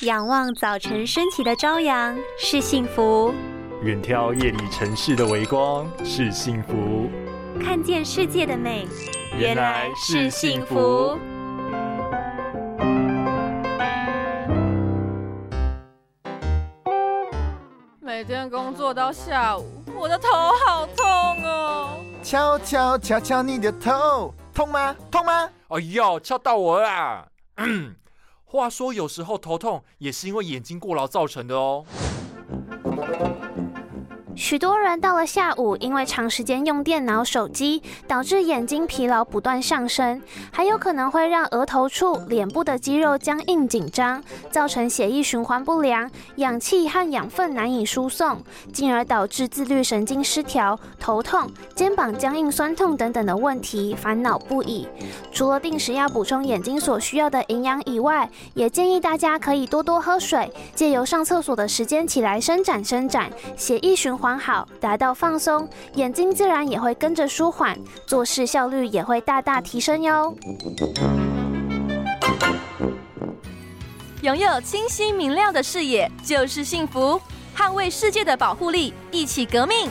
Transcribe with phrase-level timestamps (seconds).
[0.00, 3.32] 仰望早晨升起的朝阳是幸福，
[3.82, 7.08] 远眺夜里城市的微光是幸福，
[7.62, 8.86] 看见世界的美
[9.38, 11.16] 原来是幸福。
[18.00, 19.64] 每天工作到下午，
[19.96, 20.28] 我的头
[20.66, 21.06] 好痛
[21.44, 21.96] 哦。
[22.22, 24.94] 敲敲敲敲你的头，痛吗？
[25.10, 25.48] 痛吗？
[25.68, 27.26] 哎呦，敲到我啦！
[28.54, 31.84] 话说，有时候头痛也是因为眼睛过劳造成的哦。
[34.36, 40.20] 许多人到了下午，因为长时间用电脑、手机，导致眼睛疲劳不断上升，
[40.50, 54.88] 还有可能会让额头处、脸部的肌肉僵硬紧张，造成血液循环不良，氧气和养分难以输送，进而导致自律神经失调、头痛、肩膀僵硬酸痛等等的问题，烦恼不已。
[55.32, 64.23] 除了定时要补充眼睛所需要的营养以外，也建议大家可以多多喝水，借由上厕所的时间起来伸展伸展，血液循环。
[64.38, 70.34] 好，达到放松，眼睛自然也会跟着舒缓，做事效率也会大大提升哟。
[74.22, 77.20] 拥有清晰明亮的视野就是幸福，
[77.54, 79.90] 捍卫世界的保护力，一起革命。